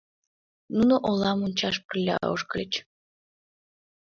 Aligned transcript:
Нуно 0.75 0.95
олам 1.09 1.39
ончаш 1.45 1.75
пырля 1.87 2.15
ошкыльыч. 2.33 2.73